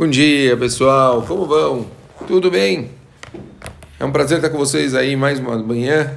[0.00, 1.20] Bom dia, pessoal.
[1.28, 1.84] Como vão?
[2.26, 2.88] Tudo bem?
[3.98, 6.10] É um prazer estar com vocês aí mais uma manhã.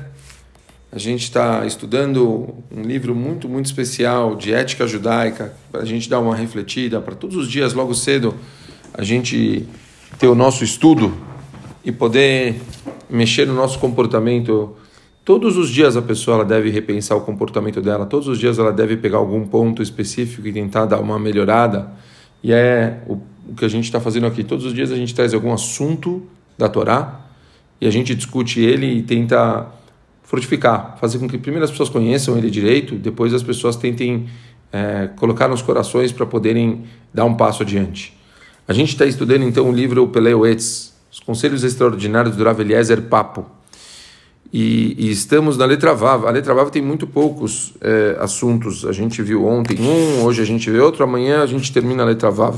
[0.89, 6.09] A gente está estudando um livro muito, muito especial de ética judaica para a gente
[6.09, 8.33] dar uma refletida, para todos os dias, logo cedo,
[8.93, 9.67] a gente
[10.17, 11.13] ter o nosso estudo
[11.83, 12.61] e poder
[13.09, 14.77] mexer no nosso comportamento.
[15.25, 18.71] Todos os dias a pessoa ela deve repensar o comportamento dela, todos os dias ela
[18.71, 21.91] deve pegar algum ponto específico e tentar dar uma melhorada.
[22.41, 24.43] E é o o que a gente está fazendo aqui.
[24.43, 26.23] Todos os dias a gente traz algum assunto
[26.57, 27.21] da Torá
[27.79, 29.67] e a gente discute ele e tenta
[30.23, 34.27] fortificar, fazer com que primeiro as pessoas conheçam ele direito, depois as pessoas tentem
[34.71, 38.17] é, colocar nos corações para poderem dar um passo adiante.
[38.67, 43.45] A gente está estudando então o livro Peleuetz, Os Conselhos Extraordinários do Rav Eliezer Papo.
[44.51, 46.27] E, e, estamos na letra Vav.
[46.27, 48.85] A letra Vav tem muito poucos é, assuntos.
[48.85, 52.05] A gente viu ontem um, hoje a gente vê outro, amanhã a gente termina a
[52.05, 52.55] letra Vav.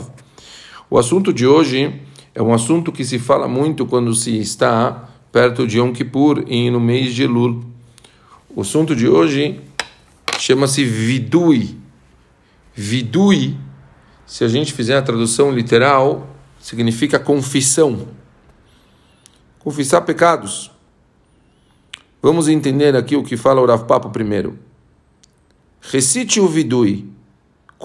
[0.90, 2.00] O assunto de hoje
[2.34, 6.70] é um assunto que se fala muito quando se está perto de Yom Kippur e
[6.70, 7.64] no mês de Elul.
[8.56, 9.60] O assunto de hoje
[10.38, 11.78] chama-se vidui.
[12.76, 13.58] Vidui,
[14.28, 16.28] se a gente fizer a tradução literal,
[16.60, 18.08] significa confissão.
[19.58, 20.70] Confessar pecados.
[22.22, 24.60] Vamos entender aqui o que fala o Rav Papo primeiro.
[25.82, 27.15] Recite o vidui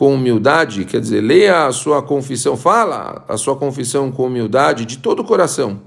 [0.01, 4.97] com humildade, quer dizer, leia a sua confissão, fala a sua confissão com humildade de
[4.97, 5.83] todo o coração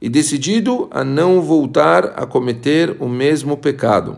[0.00, 4.16] e decidido a não voltar a cometer o mesmo pecado.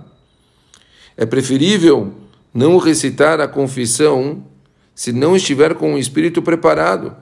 [1.16, 2.12] É preferível
[2.54, 4.44] não recitar a confissão
[4.94, 7.12] se não estiver com o espírito preparado,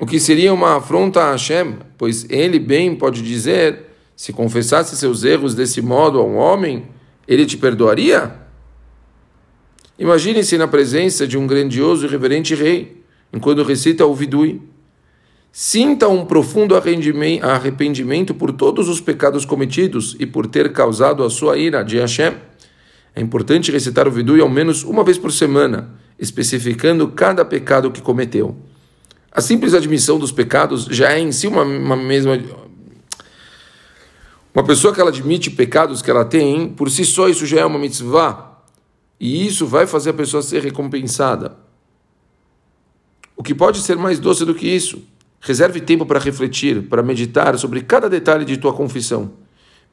[0.00, 5.22] o que seria uma afronta a Hashem, pois ele bem pode dizer: se confessasse seus
[5.22, 6.86] erros desse modo a um homem,
[7.28, 8.44] ele te perdoaria?
[9.98, 13.02] Imagine-se na presença de um grandioso e reverente rei,
[13.32, 14.60] enquanto recita o vidui.
[15.50, 21.56] Sinta um profundo arrependimento por todos os pecados cometidos e por ter causado a sua
[21.56, 22.34] ira de Hashem.
[23.14, 28.02] É importante recitar o vidui ao menos uma vez por semana, especificando cada pecado que
[28.02, 28.54] cometeu.
[29.32, 32.38] A simples admissão dos pecados já é em si uma, uma mesma.
[34.54, 37.64] Uma pessoa que ela admite pecados que ela tem, por si só isso já é
[37.64, 38.55] uma mitzvah
[39.18, 41.56] e isso vai fazer a pessoa ser recompensada.
[43.36, 45.02] O que pode ser mais doce do que isso?
[45.40, 49.32] Reserve tempo para refletir, para meditar sobre cada detalhe de tua confissão.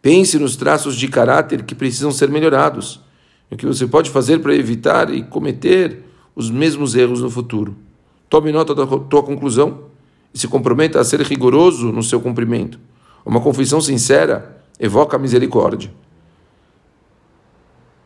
[0.01, 3.01] Pense nos traços de caráter que precisam ser melhorados,
[3.49, 6.03] e o que você pode fazer para evitar e cometer
[6.35, 7.75] os mesmos erros no futuro.
[8.29, 9.83] Tome nota da tua conclusão
[10.33, 12.79] e se comprometa a ser rigoroso no seu cumprimento.
[13.25, 15.91] Uma confissão sincera evoca misericórdia.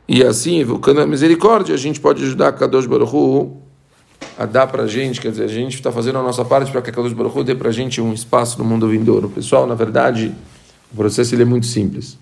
[0.08, 3.58] E assim, evocando a misericórdia, a gente pode ajudar a Kadosh Baruch Hu
[4.38, 6.82] a dar para a gente, quer dizer, a gente está fazendo a nossa parte para
[6.82, 9.30] que a Kadosh Baruch Hu dê para a gente um espaço no mundo vindouro.
[9.30, 10.34] Pessoal, na verdade,
[10.94, 12.18] o processo ele é muito simples.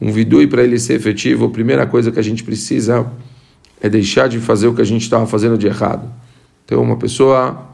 [0.00, 3.10] Um vidui, para ele ser efetivo, a primeira coisa que a gente precisa
[3.80, 6.08] é deixar de fazer o que a gente estava fazendo de errado.
[6.64, 7.66] Então, uma pessoa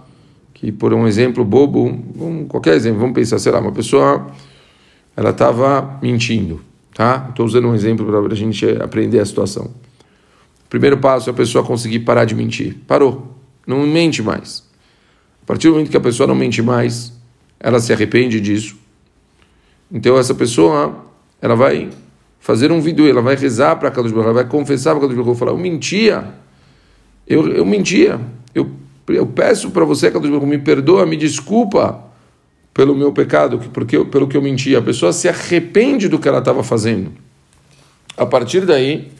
[0.54, 2.02] que, por um exemplo bobo,
[2.48, 4.26] qualquer exemplo, vamos pensar, sei lá, uma pessoa,
[5.14, 6.62] ela estava mentindo
[6.94, 7.26] Tá?
[7.28, 9.72] Estou usando um exemplo para a gente aprender a situação.
[10.70, 12.76] Primeiro passo é a pessoa conseguir parar de mentir.
[12.86, 13.36] Parou.
[13.66, 14.64] Não mente mais.
[15.42, 17.12] A partir do momento que a pessoa não mente mais,
[17.58, 18.76] ela se arrepende disso.
[19.90, 21.04] Então essa pessoa,
[21.40, 21.90] ela vai
[22.38, 25.38] fazer um vídeo, ela vai rezar para Kadosh Baruch, ela vai confessar para Kadosh Baruch,
[25.38, 26.34] falar, eu mentia,
[27.26, 28.20] eu, eu mentia,
[28.54, 28.70] eu,
[29.08, 32.04] eu peço para você, Kadosh Baruch, me perdoa, me desculpa,
[32.74, 34.74] pelo meu pecado, porque, pelo que eu menti.
[34.74, 37.12] A pessoa se arrepende do que ela estava fazendo.
[38.16, 39.12] A partir daí,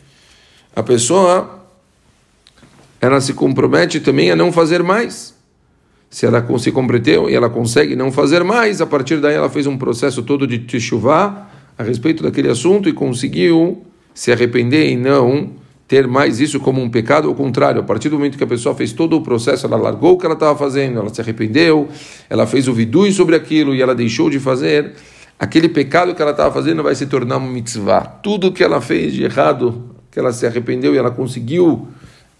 [0.74, 1.64] a pessoa
[3.00, 5.34] ela se compromete também a não fazer mais.
[6.10, 9.66] Se ela se comprometeu e ela consegue não fazer mais, a partir daí ela fez
[9.66, 13.84] um processo todo de teshuvah a respeito daquele assunto e conseguiu
[14.14, 15.50] se arrepender e não
[15.86, 18.74] ter mais isso como um pecado, ao contrário, a partir do momento que a pessoa
[18.74, 21.88] fez todo o processo, ela largou o que ela estava fazendo, ela se arrependeu,
[22.28, 24.92] ela fez o vidui sobre aquilo e ela deixou de fazer,
[25.38, 28.00] aquele pecado que ela estava fazendo vai se tornar uma mitzvah.
[28.00, 31.88] Tudo que ela fez de errado, que ela se arrependeu e ela conseguiu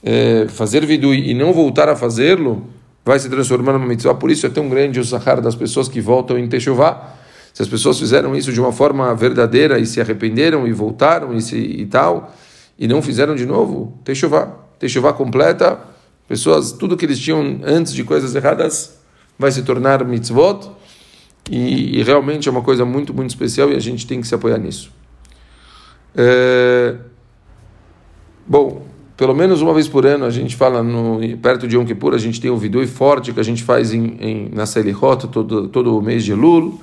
[0.02, 2.66] é, fazer vidui e não voltar a fazê-lo,
[3.04, 4.14] vai se transformar numa mitzvah.
[4.14, 7.14] Por isso é tão grande o sahar das pessoas que voltam em Teshuvah.
[7.52, 11.42] Se as pessoas fizeram isso de uma forma verdadeira e se arrependeram e voltaram e,
[11.42, 12.34] se, e tal,
[12.78, 14.48] e não fizeram de novo, Teshuvah.
[14.78, 15.78] Teshuvah completa,
[16.28, 18.98] pessoas, tudo que eles tinham antes de coisas erradas
[19.38, 20.70] vai se tornar mitzvot,
[21.50, 24.34] e, e realmente é uma coisa muito, muito especial e a gente tem que se
[24.34, 24.90] apoiar nisso.
[26.16, 26.94] É...
[28.46, 28.86] Bom,
[29.16, 32.18] pelo menos uma vez por ano, a gente fala no, perto de Yom Kippur, a
[32.18, 35.96] gente tem um vidui forte que a gente faz em, em, na Selichot todo, todo
[35.96, 36.80] o mês de Lul.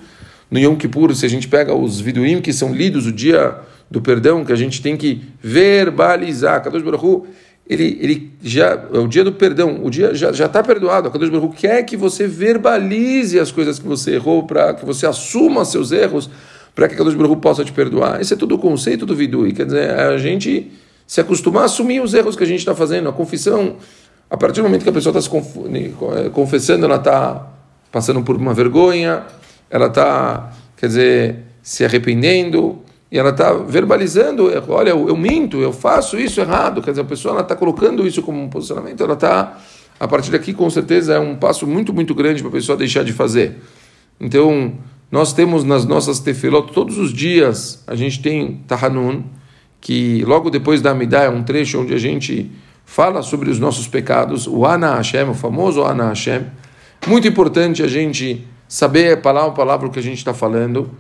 [0.50, 3.58] No Yom Kippur, se a gente pega os viduim que são lidos o dia
[3.92, 6.64] do perdão, que a gente tem que verbalizar.
[6.64, 7.28] Kadosh Baruch
[7.72, 11.08] ele, ele já é o dia do perdão, o dia já está perdoado.
[11.08, 15.06] A Kadosh Baruch quer que você verbalize as coisas que você errou, para que você
[15.06, 16.30] assuma seus erros,
[16.76, 18.20] para que a Kadosh Baruch possa te perdoar.
[18.20, 19.54] Esse é todo o conceito do vidui.
[19.54, 20.70] Quer dizer, a gente
[21.08, 23.08] se acostumar a assumir os erros que a gente está fazendo.
[23.08, 23.78] A confissão,
[24.30, 27.54] a partir do momento que a pessoa está se eh, confessando, ela está
[27.90, 29.24] passando por uma vergonha,
[29.70, 32.81] ela está, quer dizer, se arrependendo,
[33.12, 37.06] e ela está verbalizando, olha, eu, eu, minto, eu faço isso errado, quer dizer, a
[37.06, 39.58] pessoa está colocando isso como um posicionamento, ela está,
[40.00, 43.04] a partir daqui, com certeza, é um passo muito, muito grande para a pessoa deixar
[43.04, 43.58] de fazer.
[44.18, 44.76] Então,
[45.12, 49.24] nós temos nas nossas tefilot, todos os dias, a gente tem Tahanun,
[49.82, 52.50] que logo depois da Amidah é um trecho onde a gente
[52.86, 56.46] fala sobre os nossos pecados, o Ana Hashem, o famoso Ana Hashem.
[57.08, 60.92] Muito importante a gente saber palavra a palavra o que a gente está falando,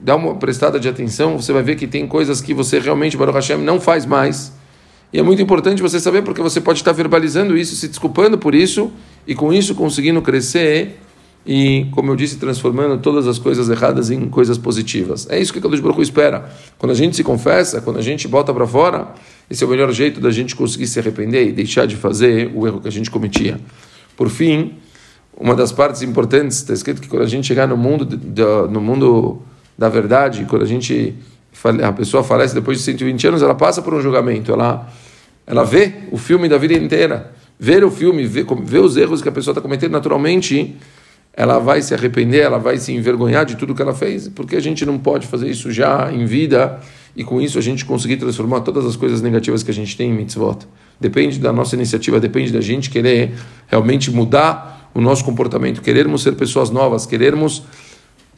[0.00, 3.34] dar uma prestada de atenção, você vai ver que tem coisas que você realmente, Baruch
[3.34, 4.52] Hashem, não faz mais.
[5.12, 8.54] E é muito importante você saber porque você pode estar verbalizando isso, se desculpando por
[8.54, 8.92] isso,
[9.26, 10.98] e com isso conseguindo crescer
[11.46, 15.26] e, como eu disse, transformando todas as coisas erradas em coisas positivas.
[15.30, 16.50] É isso que Kadosh Baruch espera.
[16.78, 19.14] Quando a gente se confessa, quando a gente bota para fora,
[19.50, 22.66] esse é o melhor jeito da gente conseguir se arrepender e deixar de fazer o
[22.66, 23.58] erro que a gente cometia.
[24.14, 24.74] Por fim,
[25.34, 28.06] uma das partes importantes, está escrito que quando a gente chegar no mundo,
[28.70, 29.40] no mundo
[29.78, 31.14] da verdade, quando a gente
[31.82, 34.88] a pessoa falece depois de 120 anos, ela passa por um julgamento, ela
[35.46, 39.28] ela vê o filme da vida inteira, ver o filme, ver, ver os erros que
[39.28, 40.76] a pessoa está cometendo naturalmente
[41.38, 44.60] ela vai se arrepender, ela vai se envergonhar de tudo que ela fez, porque a
[44.60, 46.80] gente não pode fazer isso já em vida
[47.14, 50.10] e com isso a gente conseguir transformar todas as coisas negativas que a gente tem
[50.10, 50.66] em mitzvot.
[51.00, 53.34] Depende da nossa iniciativa, depende da gente querer
[53.68, 57.62] realmente mudar o nosso comportamento, querermos ser pessoas novas, querermos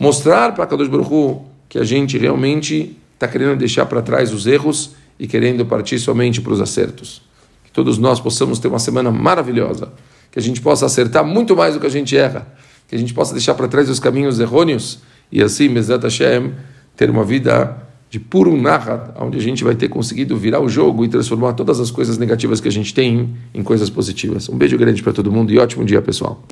[0.01, 4.47] mostrar para Kadosh Baruch Hu que a gente realmente está querendo deixar para trás os
[4.47, 7.23] erros e querendo partir somente para os acertos.
[7.63, 9.93] Que todos nós possamos ter uma semana maravilhosa,
[10.33, 12.47] que a gente possa acertar muito mais do que a gente erra
[12.91, 14.99] que a gente possa deixar para trás os caminhos errôneos
[15.31, 16.51] e assim, Mesat Hashem,
[16.97, 17.77] ter uma vida
[18.11, 21.79] de puro narra, onde a gente vai ter conseguido virar o jogo e transformar todas
[21.79, 24.49] as coisas negativas que a gente tem em coisas positivas.
[24.49, 26.43] Um beijo grande para todo mundo e ótimo dia, pessoal.